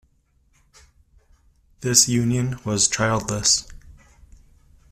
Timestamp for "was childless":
2.65-3.67